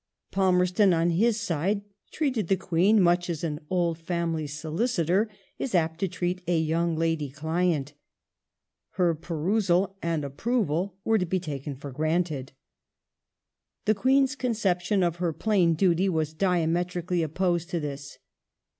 [0.31, 5.99] Palmerston, on his side, treated the Queen much as an old family solicitor is apt
[5.99, 7.93] to treat a young lady client:
[8.93, 12.51] her perusal and approval were to be taken for granted.
[13.85, 18.17] The Queen's conception of her plain duty was diametrically opposed to this.